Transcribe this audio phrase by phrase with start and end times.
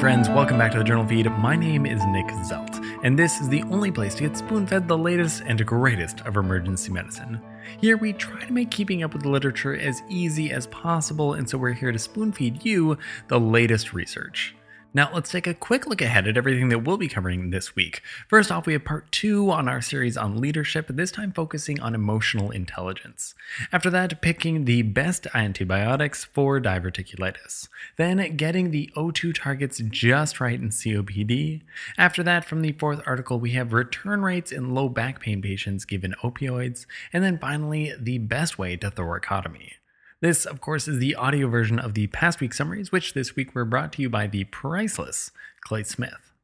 [0.00, 1.38] friends, welcome back to the JournalFeed.
[1.40, 4.88] My name is Nick Zelt, and this is the only place to get spoon fed
[4.88, 7.38] the latest and greatest of emergency medicine.
[7.82, 11.46] Here we try to make keeping up with the literature as easy as possible, and
[11.46, 12.96] so we're here to spoon feed you
[13.28, 14.54] the latest research.
[14.92, 18.02] Now, let's take a quick look ahead at everything that we'll be covering this week.
[18.26, 21.94] First off, we have part two on our series on leadership, this time focusing on
[21.94, 23.36] emotional intelligence.
[23.70, 27.68] After that, picking the best antibiotics for diverticulitis.
[27.98, 31.62] Then, getting the O2 targets just right in COPD.
[31.96, 35.84] After that, from the fourth article, we have return rates in low back pain patients
[35.84, 36.86] given opioids.
[37.12, 39.74] And then finally, the best way to thoracotomy.
[40.22, 43.54] This, of course, is the audio version of the past week summaries, which this week
[43.54, 45.30] were brought to you by the priceless
[45.62, 46.34] Clay Smith.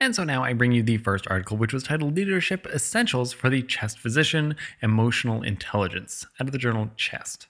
[0.00, 3.50] And so now I bring you the first article, which was titled Leadership Essentials for
[3.50, 7.48] the Chest Physician Emotional Intelligence out of the journal Chest.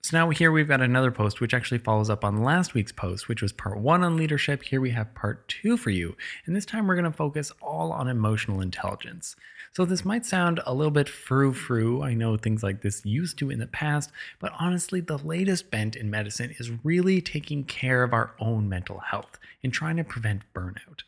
[0.00, 3.28] So now here we've got another post which actually follows up on last week's post,
[3.28, 4.62] which was part one on leadership.
[4.62, 6.16] Here we have part two for you.
[6.46, 9.36] And this time we're going to focus all on emotional intelligence.
[9.72, 12.02] So this might sound a little bit frou frou.
[12.02, 15.94] I know things like this used to in the past, but honestly, the latest bent
[15.94, 20.42] in medicine is really taking care of our own mental health and trying to prevent
[20.54, 21.02] burnout.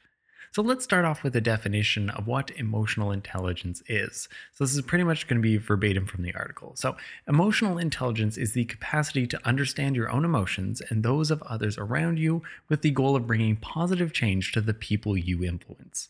[0.53, 4.29] So let's start off with a definition of what emotional intelligence is.
[4.53, 6.73] So this is pretty much going to be verbatim from the article.
[6.75, 6.97] So
[7.29, 12.19] emotional intelligence is the capacity to understand your own emotions and those of others around
[12.19, 16.09] you with the goal of bringing positive change to the people you influence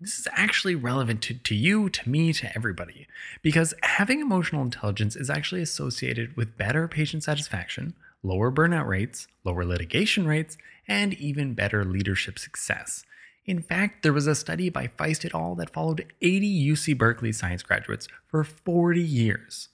[0.00, 3.06] this is actually relevant to, to you, to me, to everybody,
[3.42, 9.64] because having emotional intelligence is actually associated with better patient satisfaction, lower burnout rates, lower
[9.64, 10.56] litigation rates,
[10.88, 13.04] and even better leadership success.
[13.50, 15.56] In fact, there was a study by Feist et al.
[15.56, 19.70] that followed 80 UC Berkeley science graduates for 40 years.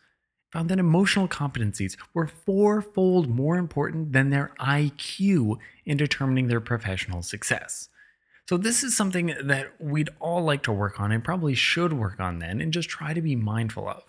[0.52, 7.20] Found that emotional competencies were fourfold more important than their IQ in determining their professional
[7.20, 7.90] success.
[8.48, 12.18] So, this is something that we'd all like to work on and probably should work
[12.18, 14.04] on then and just try to be mindful of.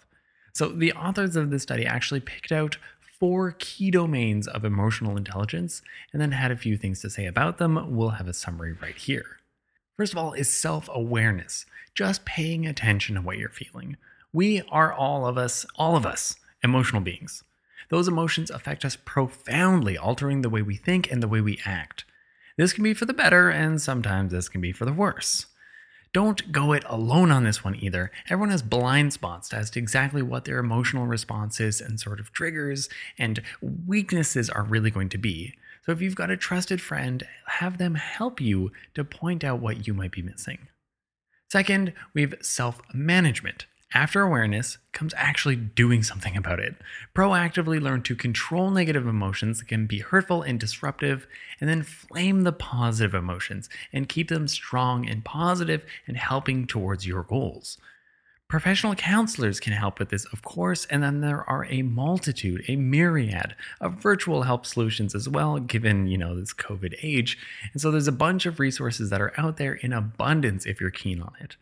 [0.53, 2.77] So, the authors of this study actually picked out
[3.19, 5.81] four key domains of emotional intelligence
[6.13, 7.97] and then had a few things to say about them.
[7.97, 9.36] We'll have a summary right here.
[9.97, 11.65] First of all, is self awareness,
[11.95, 13.97] just paying attention to what you're feeling.
[14.31, 17.43] We are all of us, all of us, emotional beings.
[17.89, 22.05] Those emotions affect us profoundly, altering the way we think and the way we act.
[22.57, 25.47] This can be for the better, and sometimes this can be for the worse.
[26.13, 28.11] Don't go it alone on this one either.
[28.29, 32.87] Everyone has blind spots as to exactly what their emotional responses and sort of triggers
[33.17, 35.55] and weaknesses are really going to be.
[35.87, 39.87] So if you've got a trusted friend, have them help you to point out what
[39.87, 40.67] you might be missing.
[41.49, 43.67] Second, we have self management.
[43.93, 46.75] After awareness comes actually doing something about it.
[47.15, 51.25] Proactively learn to control negative emotions that can be hurtful and disruptive,
[51.61, 57.07] and then flame the positive emotions and keep them strong and positive and helping towards
[57.07, 57.77] your goals.
[58.49, 62.77] Professional counselors can help with this, of course, and then there are a multitude, a
[62.77, 67.37] myriad of virtual help solutions as well, given, you know, this COVID age.
[67.73, 70.91] And so there's a bunch of resources that are out there in abundance if you're
[70.91, 71.57] keen on it.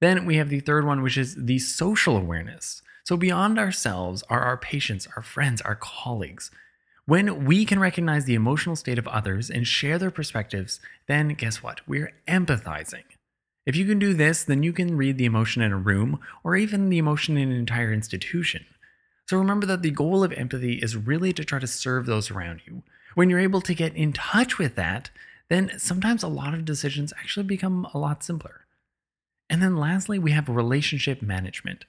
[0.00, 2.80] Then we have the third one, which is the social awareness.
[3.02, 6.52] So beyond ourselves are our patients, our friends, our colleagues.
[7.06, 11.60] When we can recognize the emotional state of others and share their perspectives, then guess
[11.60, 11.80] what?
[11.88, 13.02] We're empathizing.
[13.68, 16.56] If you can do this, then you can read the emotion in a room or
[16.56, 18.64] even the emotion in an entire institution.
[19.26, 22.62] So remember that the goal of empathy is really to try to serve those around
[22.66, 22.82] you.
[23.14, 25.10] When you're able to get in touch with that,
[25.50, 28.64] then sometimes a lot of decisions actually become a lot simpler.
[29.50, 31.84] And then lastly, we have relationship management.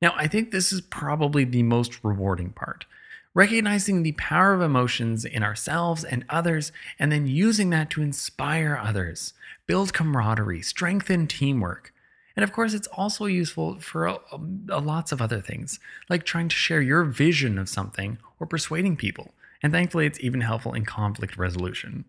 [0.00, 2.86] Now, I think this is probably the most rewarding part.
[3.34, 8.80] Recognizing the power of emotions in ourselves and others, and then using that to inspire
[8.82, 9.34] others,
[9.66, 11.92] build camaraderie, strengthen teamwork.
[12.34, 14.18] And of course, it's also useful for a,
[14.68, 18.96] a, lots of other things, like trying to share your vision of something or persuading
[18.96, 19.34] people.
[19.62, 22.04] And thankfully, it's even helpful in conflict resolution.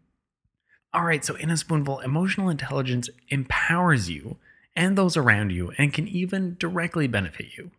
[0.94, 4.38] All right, so in a spoonful, emotional intelligence empowers you
[4.76, 7.72] and those around you and can even directly benefit you.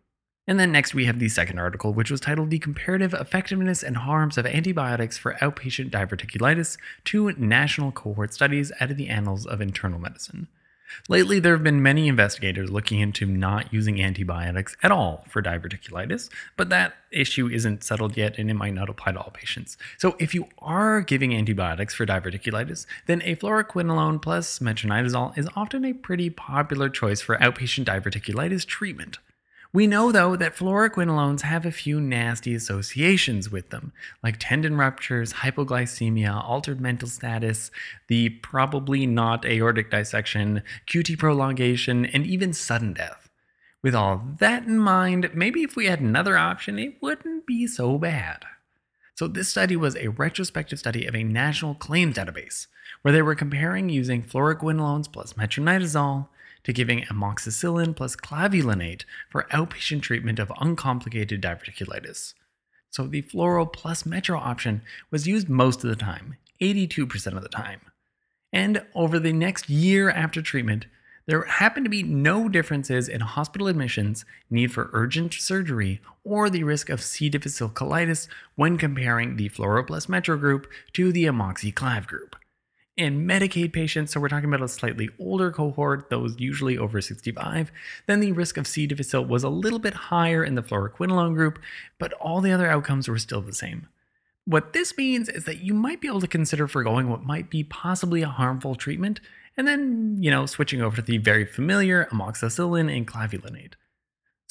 [0.47, 3.97] And then next, we have the second article, which was titled The Comparative Effectiveness and
[3.97, 9.61] Harms of Antibiotics for Outpatient Diverticulitis Two National Cohort Studies out of the Annals of
[9.61, 10.47] Internal Medicine.
[11.07, 16.29] Lately, there have been many investigators looking into not using antibiotics at all for diverticulitis,
[16.57, 19.77] but that issue isn't settled yet and it might not apply to all patients.
[19.97, 25.85] So, if you are giving antibiotics for diverticulitis, then a fluoroquinolone plus metronidazole is often
[25.85, 29.19] a pretty popular choice for outpatient diverticulitis treatment.
[29.73, 35.31] We know, though, that fluoroquinolones have a few nasty associations with them, like tendon ruptures,
[35.31, 37.71] hypoglycemia, altered mental status,
[38.09, 43.29] the probably not aortic dissection, QT prolongation, and even sudden death.
[43.81, 47.97] With all that in mind, maybe if we had another option, it wouldn't be so
[47.97, 48.43] bad.
[49.15, 52.67] So, this study was a retrospective study of a national claims database
[53.01, 56.27] where they were comparing using fluoroquinolones plus metronidazole
[56.63, 62.33] to giving amoxicillin plus clavulanate for outpatient treatment of uncomplicated diverticulitis.
[62.89, 67.49] So the fluoro plus metro option was used most of the time, 82% of the
[67.49, 67.81] time.
[68.51, 70.87] And over the next year after treatment,
[71.25, 76.63] there happened to be no differences in hospital admissions, need for urgent surgery, or the
[76.63, 77.29] risk of C.
[77.29, 82.35] difficile colitis when comparing the fluoro plus metro group to the amoxiclav group
[82.97, 87.71] in Medicaid patients, so we're talking about a slightly older cohort, those usually over 65,
[88.05, 88.85] then the risk of C.
[88.85, 91.59] difficile was a little bit higher in the fluoroquinolone group,
[91.99, 93.87] but all the other outcomes were still the same.
[94.45, 97.63] What this means is that you might be able to consider foregoing what might be
[97.63, 99.21] possibly a harmful treatment,
[99.55, 103.73] and then, you know, switching over to the very familiar amoxicillin and clavulanate.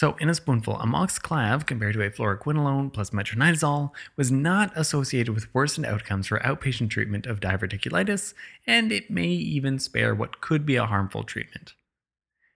[0.01, 5.55] So, in a spoonful, amoxiclav compared to a fluoroquinolone plus metronidazole was not associated with
[5.55, 8.33] worsened outcomes for outpatient treatment of diverticulitis,
[8.67, 11.75] and it may even spare what could be a harmful treatment.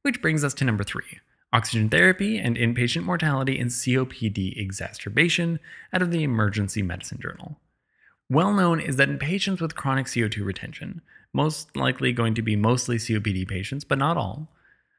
[0.00, 1.20] Which brings us to number three
[1.52, 5.60] oxygen therapy and inpatient mortality in COPD exacerbation
[5.92, 7.58] out of the Emergency Medicine Journal.
[8.30, 11.02] Well known is that in patients with chronic CO2 retention,
[11.34, 14.48] most likely going to be mostly COPD patients, but not all,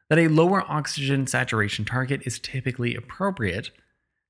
[0.09, 3.71] that a lower oxygen saturation target is typically appropriate,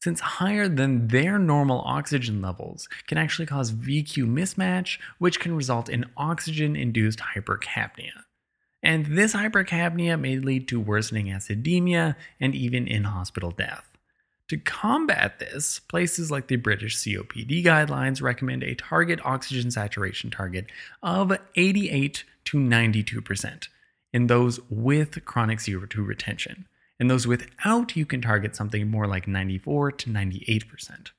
[0.02, 5.90] since higher than their normal oxygen levels can actually cause VQ mismatch, which can result
[5.90, 8.24] in oxygen induced hypercapnia.
[8.84, 13.90] And this hypercapnia may lead to worsening acidemia and even in hospital death.
[14.50, 20.68] To combat this, places like the British COPD guidelines recommend a target oxygen saturation target
[21.02, 23.68] of 88 to 92%,
[24.16, 26.70] in those with chronic CO2 retention.
[27.02, 31.12] In those without, you can target something more like 94 to 98%.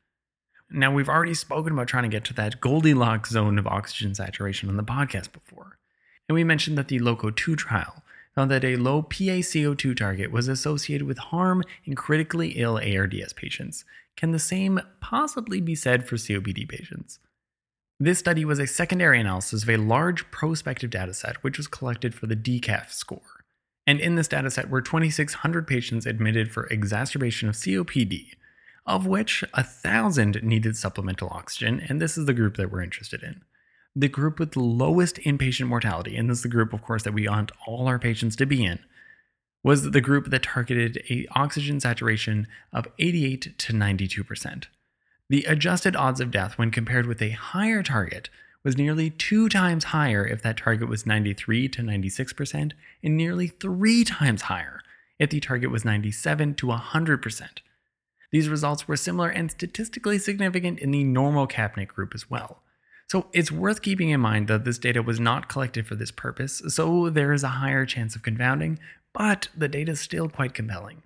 [0.70, 4.70] Now, we've already spoken about trying to get to that Goldilocks zone of oxygen saturation
[4.70, 5.78] on the podcast before.
[6.26, 8.02] And we mentioned that the LOCO 2 trial
[8.34, 13.84] found that a low PaCO2 target was associated with harm in critically ill ARDS patients.
[14.16, 17.18] Can the same possibly be said for COPD patients?
[17.98, 22.26] This study was a secondary analysis of a large prospective dataset which was collected for
[22.26, 23.44] the DECAF score.
[23.86, 28.32] And in this dataset were 2,600 patients admitted for exacerbation of COPD,
[28.84, 33.42] of which 1,000 needed supplemental oxygen, and this is the group that we're interested in.
[33.94, 37.14] The group with the lowest inpatient mortality, and this is the group, of course, that
[37.14, 38.78] we want all our patients to be in,
[39.62, 44.68] was the group that targeted a oxygen saturation of 88 to 92 percent.
[45.28, 48.30] The adjusted odds of death when compared with a higher target
[48.62, 54.04] was nearly two times higher if that target was 93 to 96%, and nearly three
[54.04, 54.80] times higher
[55.18, 57.48] if the target was 97 to 100%.
[58.30, 62.62] These results were similar and statistically significant in the normocapnic group as well.
[63.08, 66.62] So it's worth keeping in mind that this data was not collected for this purpose,
[66.68, 68.78] so there is a higher chance of confounding,
[69.12, 71.02] but the data is still quite compelling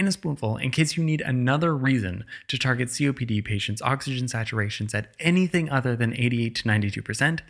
[0.00, 4.94] in a spoonful in case you need another reason to target COPD patients' oxygen saturations
[4.94, 7.40] at anything other than 88 to 92%,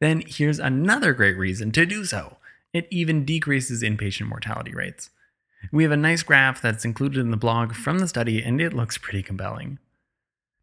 [0.00, 2.38] then here's another great reason to do so.
[2.72, 5.10] It even decreases inpatient mortality rates.
[5.70, 8.72] We have a nice graph that's included in the blog from the study, and it
[8.72, 9.78] looks pretty compelling.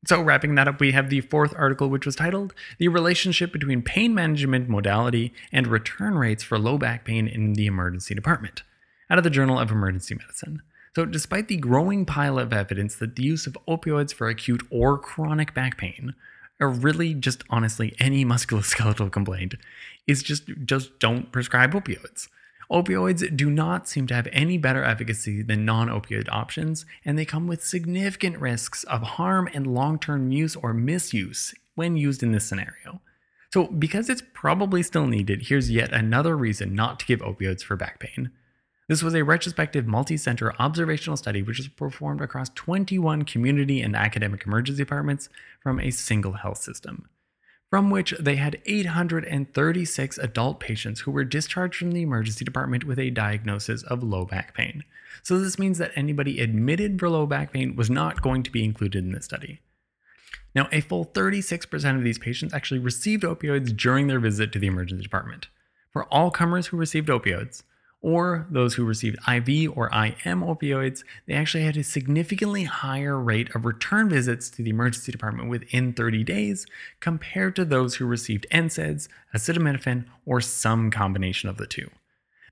[0.07, 3.83] So, wrapping that up, we have the fourth article, which was titled The Relationship Between
[3.83, 8.63] Pain Management Modality and Return Rates for Low Back Pain in the Emergency Department,
[9.09, 10.61] out of the Journal of Emergency Medicine.
[10.97, 14.97] So, despite the growing pile of evidence that the use of opioids for acute or
[14.97, 16.15] chronic back pain,
[16.59, 19.53] or really just honestly any musculoskeletal complaint,
[20.07, 22.29] is just just don't prescribe opioids.
[22.71, 27.25] Opioids do not seem to have any better efficacy than non opioid options, and they
[27.25, 32.31] come with significant risks of harm and long term use or misuse when used in
[32.31, 33.01] this scenario.
[33.53, 37.75] So, because it's probably still needed, here's yet another reason not to give opioids for
[37.75, 38.31] back pain.
[38.87, 43.95] This was a retrospective multi center observational study which was performed across 21 community and
[43.97, 45.27] academic emergency departments
[45.59, 47.09] from a single health system,
[47.69, 52.97] from which they had 836 adult patients who were discharged from the emergency department with
[52.97, 54.85] a diagnosis of low back pain.
[55.21, 58.63] So, this means that anybody admitted for low back pain was not going to be
[58.63, 59.59] included in this study.
[60.55, 64.67] Now, a full 36% of these patients actually received opioids during their visit to the
[64.67, 65.49] emergency department.
[65.91, 67.63] For all comers who received opioids,
[68.01, 73.53] or those who received IV or IM opioids, they actually had a significantly higher rate
[73.55, 76.65] of return visits to the emergency department within 30 days
[76.99, 81.89] compared to those who received NSAIDs, acetaminophen, or some combination of the two.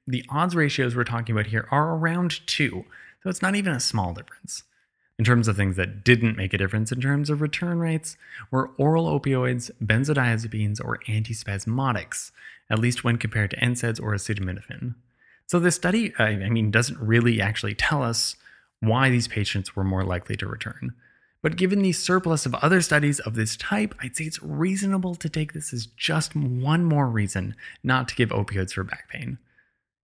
[0.07, 2.85] The odds ratios we're talking about here are around 2,
[3.23, 4.63] so it's not even a small difference.
[5.17, 8.17] In terms of things that didn't make a difference in terms of return rates,
[8.51, 12.31] were oral opioids, benzodiazepines, or antispasmodics,
[12.69, 14.95] at least when compared to NSAIDs or acetaminophen.
[15.47, 18.35] So this study, I mean, doesn't really actually tell us
[18.79, 20.93] why these patients were more likely to return.
[21.41, 25.29] But given the surplus of other studies of this type, I'd say it's reasonable to
[25.29, 29.37] take this as just one more reason not to give opioids for back pain.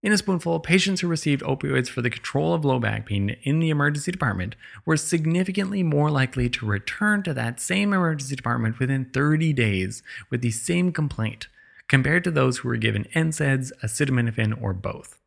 [0.03, 3.59] In a spoonful, patients who received opioids for the control of low back pain in
[3.59, 4.55] the emergency department
[4.85, 10.41] were significantly more likely to return to that same emergency department within 30 days with
[10.41, 11.47] the same complaint
[11.87, 15.20] compared to those who were given NSAIDs, acetaminophen, or both.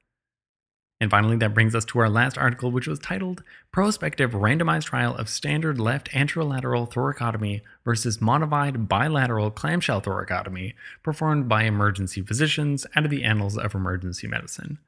[1.00, 5.14] And finally, that brings us to our last article, which was titled Prospective Randomized Trial
[5.16, 13.04] of Standard Left Anterolateral Thoracotomy versus Modified Bilateral Clamshell Thoracotomy, performed by emergency physicians out
[13.04, 14.78] of the Annals of Emergency Medicine.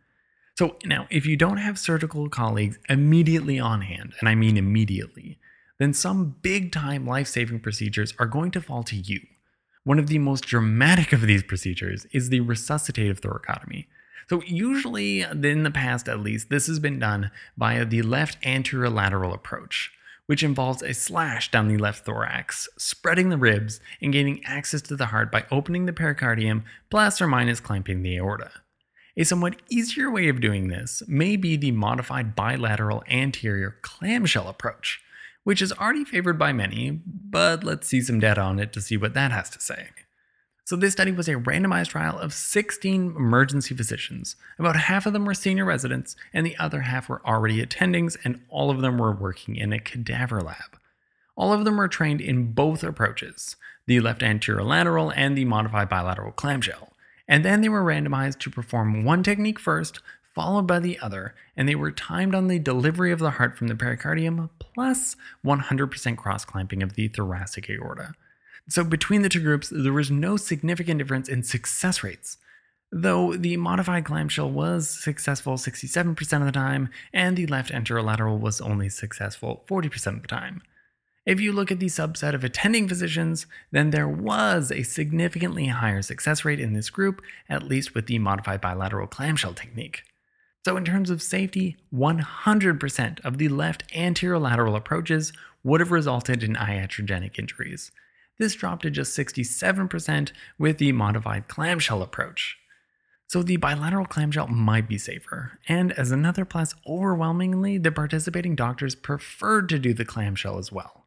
[0.56, 5.38] So, now, if you don't have surgical colleagues immediately on hand, and I mean immediately,
[5.78, 9.20] then some big time life saving procedures are going to fall to you.
[9.84, 13.86] One of the most dramatic of these procedures is the resuscitative thoracotomy.
[14.28, 19.32] So, usually, in the past at least, this has been done via the left anterolateral
[19.32, 19.92] approach,
[20.26, 24.96] which involves a slash down the left thorax, spreading the ribs, and gaining access to
[24.96, 28.50] the heart by opening the pericardium plus or minus clamping the aorta.
[29.16, 35.00] A somewhat easier way of doing this may be the modified bilateral anterior clamshell approach,
[35.44, 38.96] which is already favored by many, but let's see some data on it to see
[38.96, 39.90] what that has to say.
[40.66, 44.34] So, this study was a randomized trial of 16 emergency physicians.
[44.58, 48.40] About half of them were senior residents, and the other half were already attendings, and
[48.48, 50.76] all of them were working in a cadaver lab.
[51.36, 53.54] All of them were trained in both approaches
[53.86, 56.92] the left anterolateral and the modified bilateral clamshell.
[57.28, 60.00] And then they were randomized to perform one technique first,
[60.34, 63.68] followed by the other, and they were timed on the delivery of the heart from
[63.68, 68.14] the pericardium plus 100% cross clamping of the thoracic aorta.
[68.68, 72.38] So between the two groups, there was no significant difference in success rates.
[72.90, 78.60] Though the modified clamshell was successful 67% of the time, and the left anterolateral was
[78.60, 80.62] only successful 40% of the time.
[81.24, 86.00] If you look at the subset of attending physicians, then there was a significantly higher
[86.00, 90.04] success rate in this group, at least with the modified bilateral clamshell technique.
[90.64, 95.32] So, in terms of safety, 100% of the left anterolateral approaches
[95.64, 97.90] would have resulted in iatrogenic injuries.
[98.38, 102.58] This dropped to just 67% with the modified clamshell approach.
[103.28, 105.58] So the bilateral clamshell might be safer.
[105.68, 111.06] And as another plus, overwhelmingly, the participating doctors preferred to do the clamshell as well.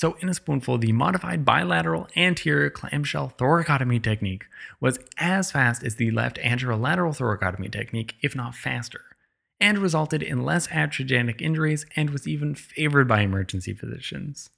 [0.00, 4.44] So, in a spoonful, the modified bilateral anterior clamshell thoracotomy technique
[4.80, 9.02] was as fast as the left anterolateral thoracotomy technique, if not faster,
[9.60, 14.50] and resulted in less iatrogenic injuries and was even favored by emergency physicians.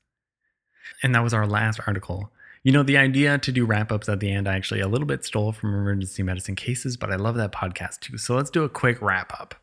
[1.03, 2.31] And that was our last article.
[2.63, 5.07] You know, the idea to do wrap ups at the end, I actually a little
[5.07, 8.19] bit stole from emergency medicine cases, but I love that podcast too.
[8.19, 9.55] So let's do a quick wrap up.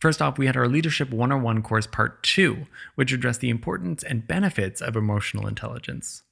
[0.00, 4.26] First off, we had our Leadership 101 course part two, which addressed the importance and
[4.26, 6.22] benefits of emotional intelligence.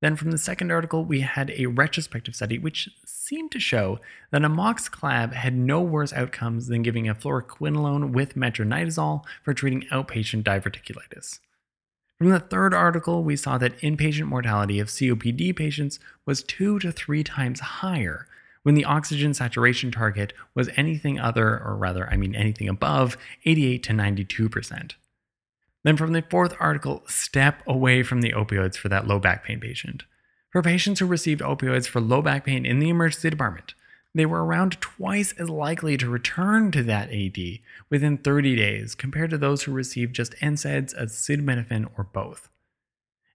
[0.00, 4.44] Then from the second article, we had a retrospective study which seemed to show that
[4.44, 10.42] a amoxicillin had no worse outcomes than giving a fluoroquinolone with metronidazole for treating outpatient
[10.44, 11.40] diverticulitis.
[12.18, 16.92] From the third article, we saw that inpatient mortality of COPD patients was two to
[16.92, 18.28] three times higher
[18.62, 23.82] when the oxygen saturation target was anything other, or rather, I mean anything above 88
[23.84, 24.92] to 92%.
[25.82, 29.60] Then from the fourth article, step away from the opioids for that low back pain
[29.60, 30.04] patient.
[30.50, 33.74] For patients who received opioids for low back pain in the emergency department,
[34.14, 37.58] they were around twice as likely to return to that ED
[37.90, 42.48] within 30 days compared to those who received just NSAIDs, acetaminophen, or both.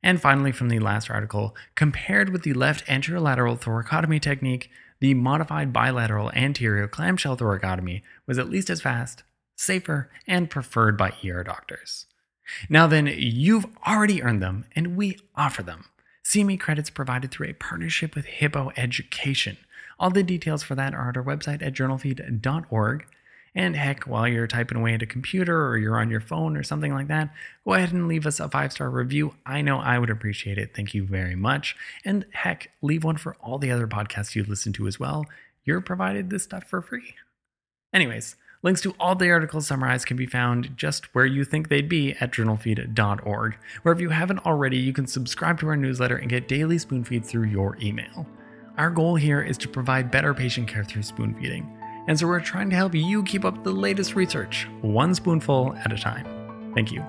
[0.02, 4.70] And finally, from the last article, compared with the left anterolateral thoracotomy technique,
[5.02, 9.24] the modified bilateral anterior clamshell thoracotomy was at least as fast,
[9.58, 12.06] safer, and preferred by ER doctors.
[12.70, 15.86] Now then, you've already earned them, and we offer them.
[16.24, 19.58] CME credits provided through a partnership with Hippo Education
[20.00, 23.06] all the details for that are at our website at journalfeed.org.
[23.56, 26.64] And heck, while you're typing away at a computer or you're on your phone or
[26.64, 27.34] something like that,
[27.66, 29.34] go ahead and leave us a five star review.
[29.46, 30.76] I know I would appreciate it.
[30.76, 31.76] Thank you very much.
[32.06, 35.26] And heck, leave one for all the other podcasts you listen to as well.
[35.66, 37.16] You're provided this stuff for free.
[37.92, 41.90] Anyways, links to all the articles summarized can be found just where you think they'd
[41.90, 46.30] be at journalfeed.org, where if you haven't already, you can subscribe to our newsletter and
[46.30, 48.28] get daily spoon feeds through your email.
[48.80, 51.70] Our goal here is to provide better patient care through spoon feeding,
[52.08, 55.92] and so we're trying to help you keep up the latest research, one spoonful at
[55.92, 56.72] a time.
[56.74, 57.04] Thank you.